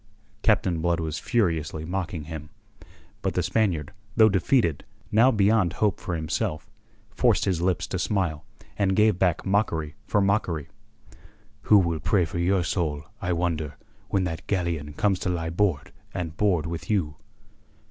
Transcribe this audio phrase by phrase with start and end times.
[0.41, 2.49] Captain Blood was furiously mocking him.
[3.21, 6.67] But the Spaniard, though defeated, now beyond hope for himself,
[7.11, 8.43] forced his lips to smile,
[8.79, 10.69] and gave back mockery for mockery.
[11.69, 13.75] "Who will pray for your soul, I wonder,
[14.09, 17.17] when that galleon comes to lie board and board with you?"